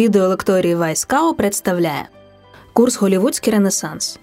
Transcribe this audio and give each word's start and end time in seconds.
Відеолекторії 0.00 0.74
Вайскау 0.74 1.34
представляє 1.34 2.08
Курс 2.72 2.96
Голівудський 2.96 3.52
Ренесанс. 3.52 4.18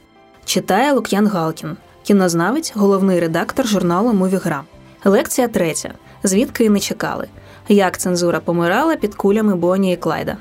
Читає 0.46 0.94
Лук'ян 0.94 1.28
Галкін, 1.28 1.78
кінознавець, 2.04 2.74
головний 2.76 3.20
редактор 3.20 3.68
журналу 3.68 4.14
Мувігра. 4.14 4.64
Лекція 5.06 5.48
третя. 5.48 5.94
Звідки 6.24 6.64
і 6.64 6.70
не 6.70 6.80
чекали. 6.80 7.28
Як 7.68 7.98
цензура 7.98 8.40
помирала 8.40 8.96
під 8.96 9.16
кулями 9.16 9.56
Боні 9.56 9.94
і 9.94 9.98
Клайда. 9.98 10.38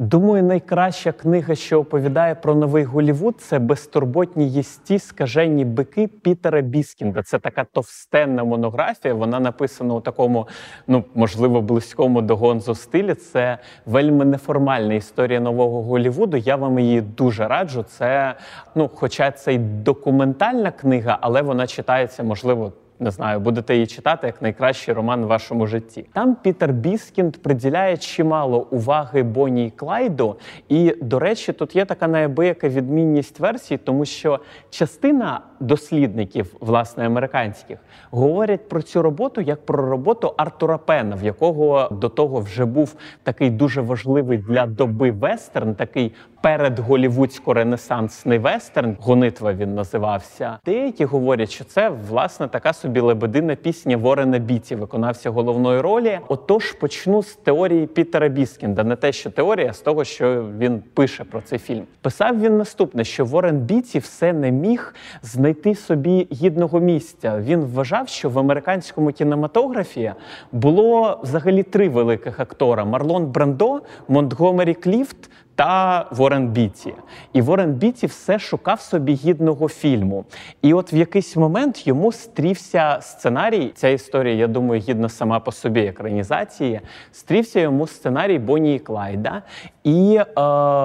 Думаю, 0.00 0.42
найкраща 0.42 1.12
книга, 1.12 1.54
що 1.54 1.80
оповідає 1.80 2.34
про 2.34 2.54
новий 2.54 2.84
Голівуд, 2.84 3.40
це 3.40 3.58
безтурботні 3.58 4.48
єсті 4.48 4.98
скажені 4.98 5.64
бики 5.64 6.06
Пітера 6.06 6.60
Біскінда. 6.60 7.22
Це 7.22 7.38
така 7.38 7.64
товстенна 7.64 8.44
монографія. 8.44 9.14
Вона 9.14 9.40
написана 9.40 9.94
у 9.94 10.00
такому, 10.00 10.48
ну 10.86 11.04
можливо, 11.14 11.60
близькому 11.60 12.22
до 12.22 12.36
Гонзо 12.36 12.74
стилі. 12.74 13.14
Це 13.14 13.58
вельми 13.86 14.24
неформальна 14.24 14.94
історія 14.94 15.40
нового 15.40 15.82
Голівуду. 15.82 16.36
Я 16.36 16.56
вам 16.56 16.78
її 16.78 17.00
дуже 17.00 17.48
раджу. 17.48 17.84
Це 17.88 18.34
ну, 18.74 18.90
хоча 18.94 19.30
це 19.30 19.54
й 19.54 19.58
документальна 19.58 20.70
книга, 20.70 21.18
але 21.20 21.42
вона 21.42 21.66
читається, 21.66 22.22
можливо 22.22 22.72
не 23.00 23.10
знаю, 23.10 23.40
будете 23.40 23.74
її 23.74 23.86
читати 23.86 24.26
як 24.26 24.42
найкращий 24.42 24.94
роман 24.94 25.24
в 25.24 25.26
вашому 25.26 25.66
житті. 25.66 26.06
Там 26.12 26.36
Пітер 26.42 26.72
Біскінд 26.72 27.36
приділяє 27.36 27.96
чимало 27.96 28.66
уваги 28.70 29.22
Бонні 29.22 29.66
і 29.66 29.70
Клайду. 29.70 30.36
І, 30.68 30.96
до 31.02 31.18
речі, 31.18 31.52
тут 31.52 31.76
є 31.76 31.84
така 31.84 32.08
неабияка 32.08 32.68
відмінність 32.68 33.40
версій, 33.40 33.76
тому 33.76 34.04
що 34.04 34.40
частина 34.70 35.40
дослідників, 35.60 36.56
власне, 36.60 37.06
американських, 37.06 37.78
говорять 38.10 38.68
про 38.68 38.82
цю 38.82 39.02
роботу 39.02 39.40
як 39.40 39.66
про 39.66 39.86
роботу 39.90 40.34
Артура 40.36 40.78
Пена, 40.78 41.16
в 41.16 41.24
якого 41.24 41.88
до 41.90 42.08
того 42.08 42.40
вже 42.40 42.64
був 42.64 42.94
такий 43.22 43.50
дуже 43.50 43.80
важливий 43.80 44.38
для 44.38 44.66
доби 44.66 45.10
вестерн, 45.10 45.74
такий 45.74 46.12
передголівудсько-ренесансний 46.42 48.38
вестерн. 48.38 48.96
Гонитва 49.00 49.52
він 49.52 49.74
називався. 49.74 50.58
Деякі 50.64 51.04
говорять, 51.04 51.50
що 51.50 51.64
це 51.64 51.92
власне 52.08 52.48
така 52.48 52.72
собі 52.72 53.00
лебедина 53.00 53.54
пісня 53.54 53.96
Ворена 53.96 54.38
Біті, 54.38 54.74
виконався 54.74 55.30
головної 55.30 55.80
ролі. 55.80 56.18
Отож, 56.28 56.72
почну 56.72 57.22
з 57.22 57.34
теорії 57.34 57.86
Пітера 57.86 58.28
Біскінда, 58.28 58.84
не 58.84 58.96
те, 58.96 59.12
що 59.12 59.30
теорія, 59.30 59.70
а 59.70 59.72
з 59.72 59.80
того, 59.80 60.04
що 60.04 60.44
він 60.58 60.82
пише 60.94 61.24
про 61.24 61.40
цей 61.40 61.58
фільм. 61.58 61.84
Писав 62.00 62.40
він 62.40 62.58
наступне: 62.58 63.04
що 63.04 63.24
Ворен 63.24 63.58
Біті 63.58 63.98
все 63.98 64.32
не 64.32 64.50
міг 64.50 64.94
знайти 65.22 65.49
собі 65.74 66.28
гідного 66.32 66.80
місця. 66.80 67.40
Він 67.40 67.60
вважав, 67.60 68.08
що 68.08 68.30
в 68.30 68.38
американському 68.38 69.12
кінематографі 69.12 70.12
було 70.52 71.20
взагалі 71.22 71.62
три 71.62 71.88
великих 71.88 72.40
актора: 72.40 72.84
Марлон 72.84 73.26
Брандо, 73.26 73.80
Монтгомері 74.08 74.74
Кліфт 74.74 75.30
та 75.60 76.06
Ворен 76.10 76.48
Біті. 76.48 76.94
І 77.32 77.40
Ворен 77.40 77.72
Біті 77.72 78.06
все 78.06 78.38
шукав 78.38 78.80
собі 78.80 79.14
гідного 79.14 79.68
фільму. 79.68 80.24
І 80.62 80.74
от 80.74 80.92
в 80.92 80.94
якийсь 80.94 81.36
момент 81.36 81.86
йому 81.86 82.12
стрівся 82.12 82.98
сценарій. 83.00 83.72
Ця 83.74 83.88
історія, 83.88 84.34
я 84.34 84.46
думаю, 84.46 84.80
гідна 84.80 85.08
сама 85.08 85.40
по 85.40 85.52
собі 85.52 85.80
екранізації. 85.80 86.80
Стрівся 87.12 87.60
йому 87.60 87.86
сценарій 87.86 88.38
Бонні 88.38 88.74
і 88.74 88.78
Клайда. 88.78 89.42
І 89.84 90.20
е, 90.20 90.24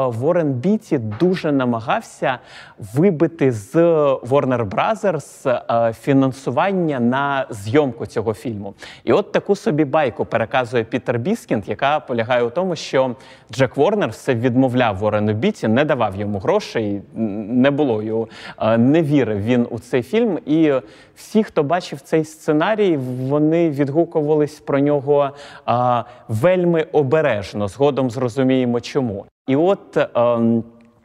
Ворен 0.07 0.53
Біті 0.53 0.97
дуже 0.97 1.51
намагався 1.51 2.39
вибити 2.93 3.51
з 3.51 3.75
Warner 4.15 4.69
Brothers 4.69 5.59
е, 5.89 5.93
фінансування 5.93 6.99
на 6.99 7.47
зйомку 7.49 8.05
цього 8.05 8.33
фільму. 8.33 8.73
І 9.03 9.13
от 9.13 9.31
таку 9.31 9.55
собі 9.55 9.85
байку 9.85 10.25
переказує 10.25 10.83
Пітер 10.83 11.19
Біскінд, 11.19 11.63
яка 11.67 11.99
полягає 11.99 12.43
у 12.43 12.49
тому, 12.49 12.75
що 12.75 13.15
Джек 13.51 13.77
Ворнер 13.77 14.09
все 14.09 14.33
відмовляв 14.65 14.97
Ворену 14.97 15.33
Біті, 15.33 15.67
не 15.67 15.85
давав 15.85 16.15
йому 16.15 16.39
грошей, 16.39 17.01
не 17.15 17.71
було 17.71 18.03
його, 18.03 18.27
е, 18.61 18.77
не 18.77 19.01
вірив 19.01 19.41
він 19.41 19.67
у 19.69 19.79
цей 19.79 20.03
фільм. 20.03 20.39
І 20.45 20.73
всі, 21.15 21.43
хто 21.43 21.63
бачив 21.63 22.01
цей 22.01 22.25
сценарій, 22.25 22.97
вони 22.97 23.69
відгукувались 23.69 24.59
про 24.59 24.79
нього 24.79 25.29
е, 25.67 26.03
вельми 26.27 26.85
обережно. 26.91 27.67
Згодом 27.67 28.09
зрозуміємо, 28.09 28.81
чому. 28.81 29.25
І 29.47 29.55
от. 29.55 29.97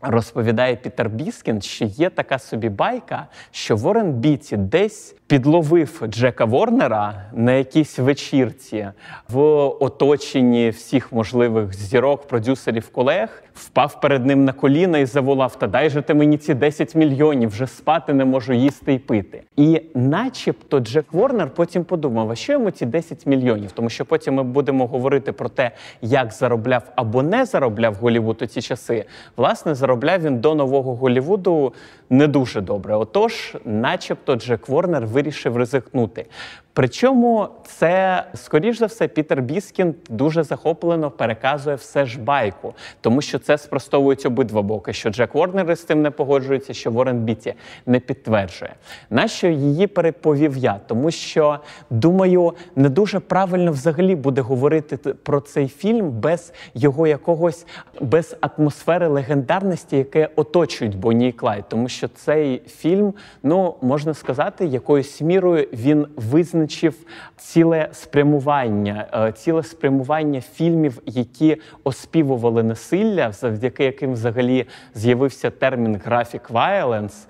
Розповідає 0.02 0.76
Пітер 0.76 1.08
Біскін, 1.08 1.62
що 1.62 1.84
є 1.84 2.10
така 2.10 2.38
собі 2.38 2.68
байка, 2.68 3.26
що 3.50 3.76
Ворен 3.76 4.12
Біті 4.12 4.56
десь 4.56 5.14
підловив 5.26 6.02
Джека 6.08 6.44
Ворнера 6.44 7.24
на 7.32 7.52
якійсь 7.52 7.98
вечірці 7.98 8.88
в 9.28 9.40
оточенні 9.80 10.70
всіх 10.70 11.12
можливих 11.12 11.74
зірок, 11.74 12.28
продюсерів, 12.28 12.88
колег, 12.88 13.42
впав 13.54 14.00
перед 14.00 14.26
ним 14.26 14.44
на 14.44 14.52
коліна 14.52 14.98
і 14.98 15.06
заволав: 15.06 15.56
Та 15.56 15.66
дай 15.66 15.90
же 15.90 16.02
ти 16.02 16.14
мені 16.14 16.36
ці 16.36 16.54
10 16.54 16.94
мільйонів, 16.94 17.50
вже 17.50 17.66
спати 17.66 18.14
не 18.14 18.24
можу 18.24 18.52
їсти 18.52 18.94
і 18.94 18.98
пити. 18.98 19.42
І, 19.56 19.82
начебто, 19.94 20.80
Джек 20.80 21.12
Ворнер 21.12 21.50
потім 21.50 21.84
подумав, 21.84 22.30
а 22.30 22.34
що 22.34 22.52
йому 22.52 22.70
ці 22.70 22.86
10 22.86 23.26
мільйонів? 23.26 23.72
Тому 23.72 23.90
що 23.90 24.04
потім 24.04 24.34
ми 24.34 24.42
будемо 24.42 24.86
говорити 24.86 25.32
про 25.32 25.48
те, 25.48 25.70
як 26.02 26.32
заробляв 26.32 26.82
або 26.96 27.22
не 27.22 27.44
заробляв 27.44 27.94
Голівуд 27.94 28.42
у 28.42 28.46
ці 28.46 28.62
часи. 28.62 29.04
Власне, 29.36 29.74
заробляв 29.74 29.89
він 30.18 30.38
до 30.38 30.54
нового 30.54 30.94
Голівуду 30.94 31.72
не 32.10 32.26
дуже 32.26 32.60
добре. 32.60 32.96
Отож, 32.96 33.56
начебто, 33.64 34.36
Джек 34.36 34.68
Ворнер 34.68 35.06
вирішив 35.06 35.56
ризикнути. 35.56 36.26
Причому 36.72 37.48
це, 37.64 38.24
скоріш 38.34 38.78
за 38.78 38.86
все, 38.86 39.08
Пітер 39.08 39.42
Біскін 39.42 39.94
дуже 40.08 40.42
захоплено 40.42 41.10
переказує 41.10 41.76
все 41.76 42.06
ж 42.06 42.20
байку, 42.20 42.74
тому 43.00 43.22
що 43.22 43.38
це 43.38 43.58
спростовують 43.58 44.26
обидва 44.26 44.62
боки. 44.62 44.92
Що 44.92 45.10
Джек 45.10 45.34
Ворнер 45.34 45.78
з 45.78 45.82
тим 45.82 46.02
не 46.02 46.10
погоджується, 46.10 46.74
що 46.74 46.90
Ворен 46.90 47.18
Біті 47.18 47.54
не 47.86 48.00
підтверджує. 48.00 48.74
Нащо 49.10 49.46
її 49.46 49.86
переповів 49.86 50.56
я? 50.56 50.80
Тому 50.86 51.10
що 51.10 51.58
думаю, 51.90 52.52
не 52.76 52.88
дуже 52.88 53.20
правильно 53.20 53.72
взагалі 53.72 54.14
буде 54.14 54.40
говорити 54.40 54.96
про 54.96 55.40
цей 55.40 55.68
фільм 55.68 56.10
без 56.10 56.52
його 56.74 57.06
якогось 57.06 57.66
без 58.00 58.36
атмосфери 58.40 59.08
легендарності, 59.08 59.96
яке 59.96 60.28
оточують 60.36 60.96
Бонні 60.96 61.28
і 61.28 61.32
Клайд. 61.32 61.64
Тому 61.68 61.88
що 61.88 62.08
цей 62.08 62.62
фільм, 62.66 63.14
ну 63.42 63.74
можна 63.82 64.14
сказати, 64.14 64.66
якоюсь 64.66 65.20
мірою 65.20 65.68
він 65.72 66.06
визнаний 66.16 66.59
визначив 66.60 66.94
ціле 67.36 67.88
спрямування, 67.92 69.06
е, 69.14 69.32
ціле 69.32 69.62
спрямування 69.62 70.40
фільмів, 70.40 71.02
які 71.06 71.56
оспівували 71.84 72.62
насилля, 72.62 73.32
завдяки 73.32 73.84
яким 73.84 74.12
взагалі 74.12 74.66
з'явився 74.94 75.50
термін 75.50 76.00
графік 76.04 76.50
вайленс, 76.50 77.26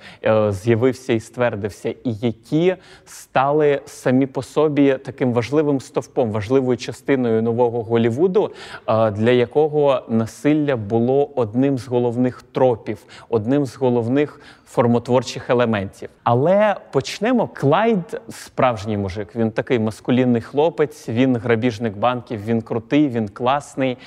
з'явився 0.49 1.13
і 1.13 1.21
ствердився, 1.21 1.89
і 1.89 2.15
які 2.15 2.77
стали 3.05 3.81
самі 3.87 4.27
по 4.27 4.43
собі 4.43 4.99
таким 5.05 5.33
важливим 5.33 5.81
стовпом, 5.81 6.31
важливою 6.31 6.77
частиною 6.77 7.43
нового 7.43 7.83
Голівуду, 7.83 8.51
е, 8.89 9.11
для 9.11 9.31
якого 9.31 10.03
насилля 10.09 10.77
було 10.77 11.31
одним 11.37 11.79
з 11.79 11.87
головних 11.87 12.43
тропів, 12.53 12.99
одним 13.29 13.67
з 13.67 13.77
головних 13.77 14.41
формотворчих 14.71 15.51
елементів. 15.51 16.09
Але 16.25 16.77
почнемо. 16.93 17.49
Клайд, 17.55 18.21
справжній 18.29 18.97
мужик. 18.97 19.20
Він 19.37 19.51
такий 19.51 19.79
маскулінний 19.79 20.43
хлопець, 20.43 21.09
він 21.09 21.37
грабіжник 21.37 21.97
банків, 21.97 22.45
він 22.45 22.63
крутий, 22.63 23.09
він 23.09 23.29
класний. 23.29 23.99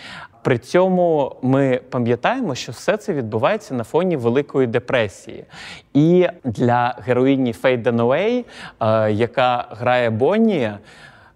При 0.41 0.57
цьому 0.57 1.35
ми 1.41 1.81
пам'ятаємо, 1.89 2.55
що 2.55 2.71
все 2.71 2.97
це 2.97 3.13
відбувається 3.13 3.73
на 3.73 3.83
фоні 3.83 4.17
Великої 4.17 4.67
депресії. 4.67 5.45
І 5.93 6.27
для 6.43 6.95
героїні 7.05 7.53
Фей 7.53 7.77
Денуей, 7.77 8.45
яка 9.09 9.67
грає 9.71 10.09
Бонні, 10.09 10.71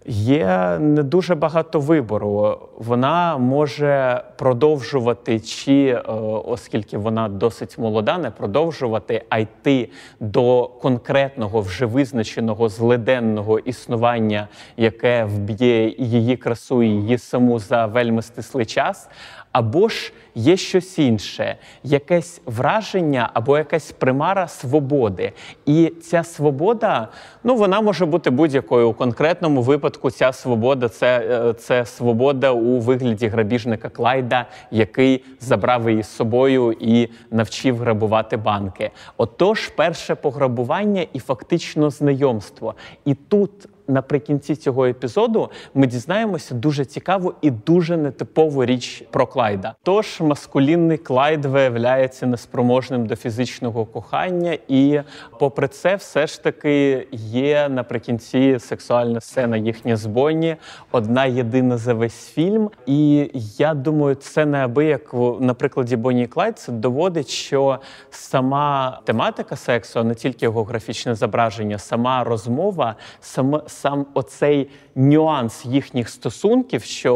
Є 0.10 0.78
не 0.80 1.04
дуже 1.04 1.36
багато 1.36 1.80
вибору. 1.80 2.60
Вона 2.78 3.38
може 3.38 4.24
продовжувати, 4.38 5.40
чи 5.40 5.88
е, 5.88 6.02
оскільки 6.46 6.98
вона 6.98 7.30
досить 7.30 7.78
молода, 7.78 8.18
не 8.18 8.32
продовжувати, 8.32 9.24
а 9.30 9.40
йти 9.40 9.90
до 10.20 10.68
конкретного 10.82 11.62
вже 11.62 11.86
визначеного 11.86 12.70
злиденного 12.70 13.60
існування, 13.60 14.48
яке 14.78 15.24
вб'є 15.26 15.96
її 15.98 16.38
красу, 16.38 16.84
і 16.84 16.88
її 16.88 17.18
саму 17.18 17.60
за 17.60 17.86
вельми 17.86 18.22
стислий 18.22 18.66
час 18.66 19.10
або 19.58 19.90
ж 19.90 20.14
є 20.36 20.58
щось 20.58 21.00
інше, 21.00 21.56
якесь 21.84 22.42
враження 22.46 23.30
або 23.34 23.58
якась 23.58 23.92
примара 23.92 24.48
свободи. 24.48 25.32
І 25.66 25.94
ця 26.02 26.24
свобода, 26.24 27.08
ну 27.44 27.56
вона 27.56 27.82
може 27.82 28.06
бути 28.06 28.30
будь-якою. 28.30 28.90
У 28.90 28.94
конкретному 28.94 29.62
випадку 29.62 30.12
ця 30.12 30.34
свобода 30.34 30.90
це, 30.90 31.20
е, 31.50 31.54
це 31.54 31.86
свобода 31.86 32.52
у 32.52 32.80
вигляді 32.80 33.28
грабіжника 33.28 33.90
Клайда, 33.90 34.27
який 34.72 35.24
забрав 35.40 35.90
її 35.90 36.04
з 36.04 36.08
собою 36.08 36.72
і 36.80 37.10
навчив 37.32 37.78
грабувати 37.78 38.38
банки. 38.38 38.92
Отож, 39.18 39.68
перше 39.68 40.16
пограбування 40.16 41.06
і 41.14 41.20
фактично 41.20 41.90
знайомство. 41.90 42.76
І 43.06 43.14
тут 43.14 43.52
наприкінці 43.88 44.56
цього 44.56 44.86
епізоду 44.86 45.50
ми 45.74 45.88
дізнаємося 45.88 46.56
дуже 46.56 46.86
цікаву 46.86 47.34
і 47.42 47.52
дуже 47.52 47.98
нетипову 47.98 48.66
річ 48.66 49.04
про 49.12 49.28
Клайда. 49.28 49.76
Тож 49.84 50.22
маскулінний 50.22 50.98
Клайд 50.98 51.46
виявляється 51.46 52.26
неспроможним 52.26 53.06
до 53.06 53.16
фізичного 53.16 53.86
кохання, 53.86 54.58
і, 54.68 55.00
попри 55.40 55.68
це, 55.68 55.96
все 55.96 56.28
ж 56.28 56.44
таки 56.44 57.08
є 57.32 57.70
наприкінці 57.70 58.60
сексуальна 58.60 59.22
сцена 59.22 59.58
їхня 59.58 59.96
з 59.96 60.06
Бонні, 60.06 60.56
одна 60.92 61.26
єдина 61.26 61.78
за 61.78 61.94
весь 61.94 62.28
фільм. 62.28 62.70
І 62.86 63.30
я 63.58 63.74
думаю, 63.74 64.16
це 64.16 64.46
неабияк 64.46 65.14
на 65.40 65.54
прикладі 65.54 65.96
Бонні 65.96 66.24
і 66.24 66.28
Клайд 66.28 66.60
це 66.60 66.72
доводить, 66.72 67.30
що 67.30 67.80
сама 68.10 69.00
тематика 69.06 69.56
сексу, 69.56 70.00
а 70.00 70.04
не 70.04 70.16
тільки 70.16 70.46
його 70.46 70.64
графічне 70.64 71.16
зображення, 71.16 71.78
сама 71.78 72.24
розмова, 72.24 72.96
сам, 73.20 73.62
сам 73.78 74.06
оцей 74.14 74.70
нюанс 74.96 75.66
їхніх 75.66 76.10
стосунків, 76.10 76.84
що 76.84 77.14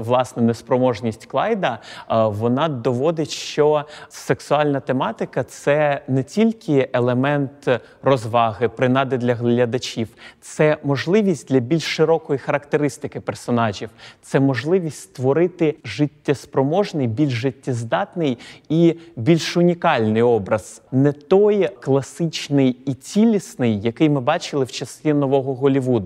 власне 0.00 0.42
неспроможність 0.42 1.26
Клайда, 1.26 1.78
вона 2.08 2.68
доводить, 2.68 3.30
що 3.30 3.84
сексуальна 4.08 4.80
тематика 4.80 5.44
це 5.44 6.02
не 6.08 6.22
тільки 6.22 6.90
елемент 6.92 7.80
розваги, 8.02 8.68
принади 8.68 9.18
для 9.18 9.34
глядачів, 9.34 10.08
це 10.40 10.76
можливість 10.84 11.48
для 11.48 11.58
більш 11.58 11.82
широкої 11.82 12.38
характеристики 12.38 13.20
персонажів, 13.20 13.90
це 14.22 14.40
можливість 14.40 15.00
створити 15.00 15.74
життєспроможний, 15.84 17.06
більш 17.06 17.32
життєздатний 17.32 18.38
і 18.68 18.94
більш 19.16 19.56
унікальний 19.56 20.22
образ, 20.22 20.82
не 20.92 21.12
той 21.12 21.68
класичний 21.80 22.76
і 22.86 22.94
цілісний, 22.94 23.80
який 23.80 24.08
ми 24.08 24.20
бачили 24.20 24.64
в 24.64 24.70
часі 24.70 25.12
нового 25.12 25.54
Голівуду, 25.54 26.01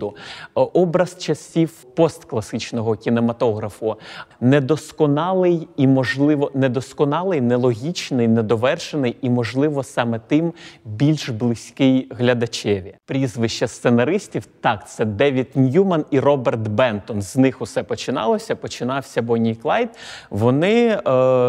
образ 0.55 1.19
часів 1.19 1.86
посткласичного 1.97 2.97
кінематографу, 2.97 3.97
недосконалий 4.41 5.69
і, 5.77 5.87
можливо, 5.87 6.51
недосконалий, 6.55 7.41
нелогічний, 7.41 8.29
недовершений 8.29 9.17
і, 9.23 9.31
можливо, 9.31 9.83
саме 9.83 10.19
тим 10.19 10.53
більш 10.85 11.29
близький 11.29 12.09
глядачеві. 12.11 12.95
Прізвища 13.07 13.69
сценаристів 13.69 14.47
так, 14.61 14.89
це 14.89 15.05
Девід 15.05 15.49
Ньюман 15.55 16.05
і 16.11 16.21
Роберт 16.21 16.69
Бентон. 16.69 17.23
З 17.23 17.37
них 17.37 17.63
усе 17.63 17.83
починалося. 17.83 18.57
Починався 18.57 19.23
Бонні 19.23 19.55
Клайд. 19.55 19.89
Вони 20.31 20.89
е, 20.89 21.01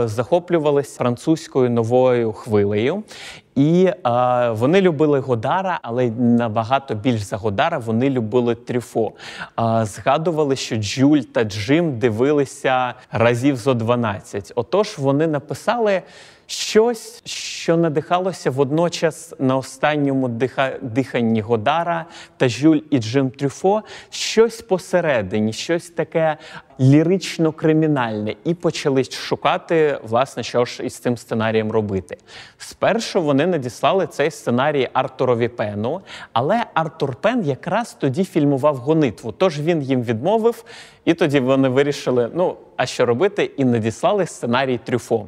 захоплювалися 0.07 0.97
французькою 0.97 1.69
новою 1.69 2.31
хвилею. 2.31 3.03
І 3.57 3.85
е, 3.85 4.49
вони 4.49 4.81
любили 4.81 5.19
Годара, 5.19 5.79
але 5.81 6.09
набагато 6.09 6.95
більш 6.95 7.21
за 7.21 7.37
Годара 7.37 7.77
вони 7.77 8.09
любили 8.09 8.55
Трюфо. 8.55 9.11
Е, 9.59 9.85
згадували, 9.85 10.36
що 10.55 10.75
Джуль 10.75 11.19
та 11.19 11.43
Джим 11.43 11.99
дивилися 11.99 12.93
разів 13.11 13.55
зо 13.55 13.73
12. 13.73 14.51
Отож, 14.55 14.97
вони 14.97 15.27
написали 15.27 16.01
щось, 16.47 17.21
що 17.25 17.77
надихалося 17.77 18.51
водночас 18.51 19.33
на 19.39 19.57
останньому 19.57 20.27
диха... 20.27 20.73
диханні 20.81 21.41
Годара 21.41 22.05
та 22.37 22.49
Жюль 22.49 22.79
і 22.89 22.97
Джим 22.97 23.29
Трюфо, 23.29 23.81
щось 24.09 24.61
посередині, 24.61 25.53
щось 25.53 25.89
таке 25.89 26.37
лірично-кримінальне, 26.79 28.35
і 28.43 28.53
почали 28.53 29.03
шукати, 29.03 29.99
власне, 30.03 30.43
що 30.43 30.65
ж 30.65 30.83
із 30.83 30.93
цим 30.93 31.17
сценарієм 31.17 31.71
робити. 31.71 32.17
Спершу 32.57 33.21
вони 33.21 33.47
надіслали 33.47 34.07
цей 34.07 34.31
сценарій 34.31 34.89
Артурові 34.93 35.47
Пену, 35.47 36.01
але 36.33 36.65
Артур 36.73 37.15
Пен 37.15 37.43
якраз 37.43 37.93
тоді 37.99 38.23
фільмував 38.23 38.75
гонитву. 38.75 39.31
Тож 39.31 39.59
він 39.59 39.81
їм 39.81 40.03
відмовив, 40.03 40.63
і 41.05 41.13
тоді 41.13 41.39
вони 41.39 41.69
вирішили: 41.69 42.29
ну 42.33 42.55
а 42.75 42.85
що 42.85 43.05
робити, 43.05 43.51
і 43.57 43.65
надіслали 43.65 44.25
сценарій 44.25 44.79
Трюфо. 44.83 45.27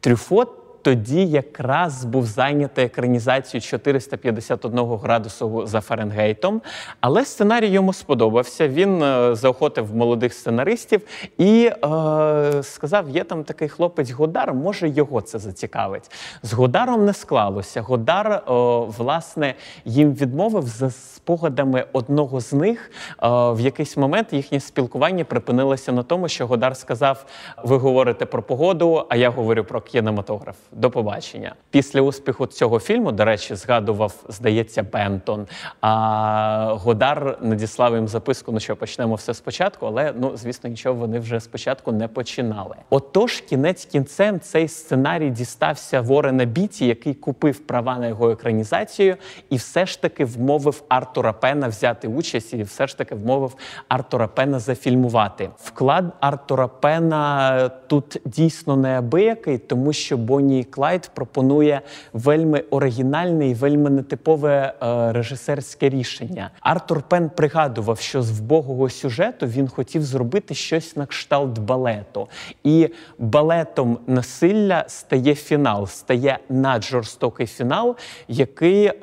Трюфо 0.00 0.44
тоді 0.82 1.26
якраз 1.26 2.04
був 2.04 2.26
зайнятий 2.26 2.84
екранізацією 2.84 3.62
451 3.62 4.78
градусу 4.78 5.66
за 5.66 5.80
Фаренгейтом, 5.80 6.62
але 7.00 7.24
сценарій 7.24 7.68
йому 7.68 7.92
сподобався. 7.92 8.68
Він 8.68 9.02
е, 9.02 9.34
заохотив 9.34 9.96
молодих 9.96 10.34
сценаристів 10.34 11.02
і 11.38 11.70
е, 11.84 12.62
сказав: 12.62 13.10
є 13.10 13.24
там 13.24 13.44
такий 13.44 13.68
хлопець 13.68 14.10
Годар, 14.10 14.54
може 14.54 14.88
його 14.88 15.20
це 15.20 15.38
зацікавить. 15.38 16.10
З 16.42 16.52
Годаром 16.52 17.04
не 17.04 17.14
склалося. 17.14 17.82
Годар, 17.82 18.32
е, 18.32 18.42
власне, 18.98 19.54
їм 19.84 20.14
відмовив 20.14 20.66
за 20.66 20.90
спогадами 20.90 21.84
одного 21.92 22.40
з 22.40 22.52
них. 22.52 22.90
Е, 23.22 23.28
в 23.28 23.60
якийсь 23.60 23.96
момент 23.96 24.32
їхнє 24.32 24.60
спілкування 24.60 25.24
припинилося 25.24 25.92
на 25.92 26.02
тому, 26.02 26.28
що 26.28 26.46
Годар 26.46 26.76
сказав: 26.76 27.26
Ви 27.64 27.76
говорите 27.76 28.26
про 28.26 28.42
погоду, 28.42 29.06
а 29.08 29.16
я 29.16 29.30
говорю 29.30 29.64
про 29.64 29.80
кінематограф. 29.80 30.56
До 30.72 30.90
побачення. 30.90 31.54
Після 31.70 32.00
успіху 32.00 32.46
цього 32.46 32.80
фільму, 32.80 33.12
до 33.12 33.24
речі, 33.24 33.54
згадував, 33.54 34.24
здається, 34.28 34.82
Бентон. 34.82 35.46
А 35.80 36.74
Годар 36.80 37.38
надіслав 37.40 37.94
їм 37.94 38.08
записку, 38.08 38.52
ну 38.52 38.60
що 38.60 38.76
почнемо 38.76 39.14
все 39.14 39.34
спочатку, 39.34 39.86
але 39.86 40.14
ну, 40.18 40.36
звісно, 40.36 40.70
нічого 40.70 40.94
вони 40.94 41.18
вже 41.18 41.40
спочатку 41.40 41.92
не 41.92 42.08
починали. 42.08 42.76
Отож, 42.90 43.40
кінець 43.40 43.84
кінцем 43.84 44.40
цей 44.40 44.68
сценарій 44.68 45.30
дістався 45.30 46.00
Ворена 46.00 46.44
Біті, 46.44 46.86
який 46.86 47.14
купив 47.14 47.58
права 47.58 47.98
на 47.98 48.06
його 48.06 48.30
екранізацію, 48.30 49.16
і 49.50 49.56
все 49.56 49.86
ж 49.86 50.02
таки 50.02 50.24
вмовив 50.24 50.82
Артура 50.88 51.32
Пена 51.32 51.68
взяти 51.68 52.08
участь, 52.08 52.54
і 52.54 52.62
все 52.62 52.86
ж 52.86 52.98
таки 52.98 53.14
вмовив 53.14 53.54
Артура 53.88 54.26
Пена 54.26 54.58
зафільмувати. 54.58 55.50
Вклад 55.58 56.04
Артура 56.20 56.68
Пена 56.68 57.68
тут 57.86 58.20
дійсно 58.24 58.76
неабиякий, 58.76 59.58
тому 59.58 59.92
що 59.92 60.16
Бонні 60.16 60.59
і 60.60 60.64
Клайд 60.64 61.10
пропонує 61.14 61.80
вельми 62.12 62.64
оригінальне 62.70 63.48
і 63.48 63.54
вельми 63.54 63.90
нетипове 63.90 64.74
е, 64.82 65.12
режисерське 65.12 65.88
рішення. 65.88 66.50
Артур 66.60 67.02
Пен 67.02 67.30
пригадував, 67.30 68.00
що 68.00 68.22
з 68.22 68.30
вбогого 68.30 68.90
сюжету 68.90 69.46
він 69.46 69.68
хотів 69.68 70.02
зробити 70.02 70.54
щось 70.54 70.96
на 70.96 71.06
кшталт 71.06 71.58
балету. 71.58 72.28
І 72.64 72.88
балетом 73.18 73.98
насилля 74.06 74.84
стає 74.86 75.34
фінал, 75.34 75.86
стає 75.86 76.38
наджорстокий 76.48 77.46
фінал, 77.46 77.96
який 78.28 78.84
е, 78.86 78.94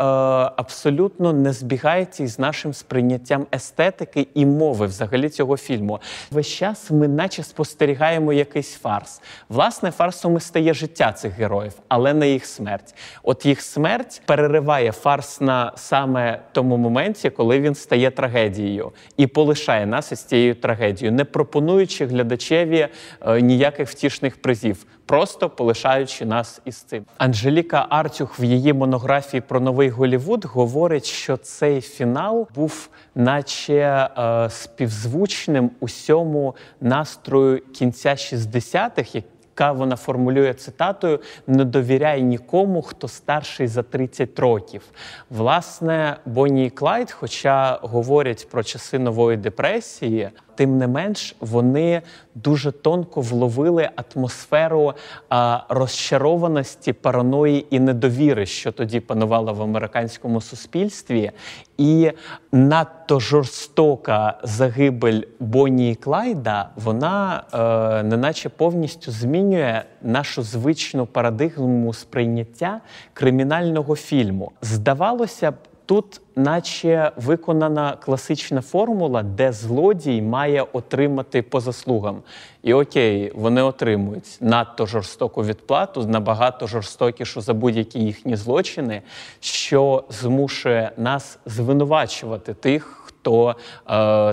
абсолютно 0.56 1.34
не 1.34 1.54
збігається 1.54 2.24
із 2.24 2.40
нашим 2.40 2.74
сприйняттям 2.74 3.46
естетики 3.56 4.28
і 4.34 4.46
мови 4.46 4.86
взагалі 4.86 5.30
цього 5.30 5.58
фільму. 5.58 6.00
Весь 6.32 6.48
час 6.48 6.92
ми, 6.92 7.08
наче 7.08 7.44
спостерігаємо 7.44 8.34
якийсь 8.34 8.74
фарс. 8.74 9.22
Власне, 9.50 9.92
фарсом 9.92 10.38
і 10.38 10.40
стає 10.40 10.74
життя 10.74 11.12
цих 11.12 11.34
героїв, 11.34 11.47
але 11.88 12.14
не 12.14 12.30
їх 12.30 12.46
смерть. 12.46 12.96
От 13.24 13.46
їх 13.46 13.62
смерть 13.62 14.22
перериває 14.26 14.92
фарс 14.92 15.42
на 15.42 15.72
саме 15.76 16.42
тому 16.52 16.78
моменті, 16.78 17.30
коли 17.30 17.60
він 17.60 17.76
стає 17.76 18.12
трагедією 18.12 18.92
і 19.18 19.28
полишає 19.28 19.86
нас 19.86 20.12
із 20.12 20.24
цією 20.24 20.56
трагедією, 20.56 21.16
не 21.16 21.26
пропонуючи 21.26 22.06
глядачеві 22.06 22.88
е, 23.22 23.42
ніяких 23.42 23.90
втішних 23.90 24.42
призів. 24.42 24.86
Просто 25.08 25.50
полишаючи 25.50 26.26
нас 26.26 26.62
із 26.66 26.76
цим, 26.76 27.06
Анжеліка 27.18 27.86
Артюх 27.90 28.40
в 28.40 28.44
її 28.44 28.74
монографії 28.74 29.42
про 29.42 29.60
новий 29.60 29.90
Голівуд 29.90 30.46
говорить, 30.46 31.06
що 31.06 31.38
цей 31.38 31.82
фінал 31.82 32.48
був, 32.56 32.90
наче 33.16 34.10
е, 34.18 34.50
співзвучним 34.50 35.72
усьому 35.80 36.56
настрою 36.82 37.62
кінця 37.74 38.10
60-х, 38.10 39.24
яка 39.58 39.72
вона 39.72 39.96
формулює 39.96 40.54
цитатою: 40.54 41.20
не 41.48 41.66
довіряй 41.66 42.22
нікому, 42.22 42.82
хто 42.82 43.08
старший 43.08 43.68
за 43.68 43.84
30 43.84 44.40
років. 44.40 44.82
Власне, 45.30 46.18
Бонні 46.26 46.66
і 46.66 46.70
Клайд, 46.70 47.12
хоча 47.12 47.80
говорять 47.82 48.48
про 48.52 48.64
часи 48.64 49.00
нової 49.00 49.38
депресії, 49.38 50.30
тим 50.56 50.78
не 50.78 50.88
менш 50.88 51.36
вони 51.40 52.02
дуже 52.36 52.72
тонко 52.72 53.22
вловили 53.22 53.90
атмосферу 53.96 54.94
а, 55.30 55.60
розчарованості, 55.70 56.94
параної 56.94 57.66
і 57.70 57.80
недовіри, 57.80 58.46
що 58.46 58.72
тоді 58.72 59.00
панувала 59.00 59.52
в 59.52 59.62
американському 59.62 60.42
суспільстві, 60.42 61.32
і 61.78 62.12
надто 62.52 63.20
жорстока 63.20 64.40
загибель 64.44 65.22
Бонні 65.40 65.92
і 65.92 65.96
Клайда, 65.96 66.70
вона 66.76 67.44
е, 67.54 68.04
неначе 68.04 68.50
повністю 68.50 69.12
змінює 69.12 69.84
нашу 70.02 70.44
звичну 70.44 71.06
парадигму 71.06 71.94
сприйняття 71.94 72.82
кримінального 73.14 73.96
фільму. 73.96 74.52
Здавалося 74.62 75.52
б. 75.52 75.56
Тут, 75.88 76.22
наче 76.36 77.12
виконана 77.16 77.98
класична 78.06 78.62
формула, 78.62 79.24
де 79.24 79.52
злодій 79.52 80.22
має 80.22 80.66
отримати 80.74 81.42
по 81.42 81.60
заслугам. 81.60 82.22
І 82.64 82.74
окей, 82.74 83.32
вони 83.36 83.62
отримують 83.62 84.38
надто 84.42 84.86
жорстоку 84.86 85.44
відплату, 85.44 86.08
набагато 86.08 86.68
жорстокішу 86.68 87.42
за 87.42 87.54
будь-які 87.54 88.00
їхні 88.00 88.36
злочини, 88.36 89.02
що 89.40 90.04
змушує 90.10 90.92
нас 90.98 91.40
звинувачувати 91.46 92.54
тих, 92.54 92.84
хто 93.06 93.50
е, 93.50 93.54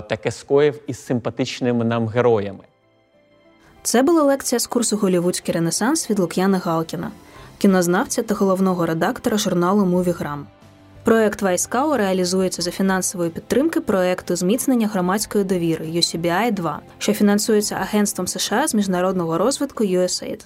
таке 0.01 0.31
скоїв 0.31 0.81
із 0.87 1.05
симпатичними 1.05 1.85
нам 1.85 2.07
героями. 2.07 2.63
Це 3.83 4.01
була 4.01 4.23
лекція 4.23 4.59
з 4.59 4.67
курсу 4.67 4.97
Голівудський 4.97 5.53
Ренесанс 5.53 6.09
від 6.09 6.19
Лук'яна 6.19 6.57
Галкіна, 6.57 7.11
кінознавця 7.57 8.23
та 8.23 8.35
головного 8.35 8.85
редактора 8.85 9.37
журналу 9.37 9.85
Мувіграм. 9.85 10.47
Проект 11.05 11.41
Вайскау 11.41 11.97
реалізується 11.97 12.61
за 12.61 12.71
фінансової 12.71 13.29
підтримки 13.29 13.81
проекту 13.81 14.35
зміцнення 14.35 14.87
громадської 14.87 15.43
довіри 15.43 15.85
UCBI 15.85 16.51
2 16.51 16.79
що 16.97 17.13
фінансується 17.13 17.75
Агентством 17.75 18.27
США 18.27 18.67
з 18.67 18.73
міжнародного 18.75 19.37
розвитку 19.37 19.83
USAID. 19.83 20.45